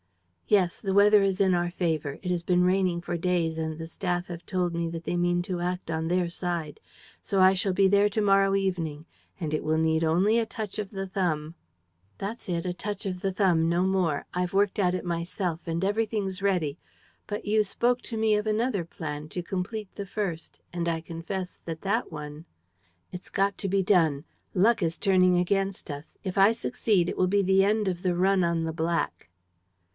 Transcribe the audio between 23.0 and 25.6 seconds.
"It's got to be done. Luck is turning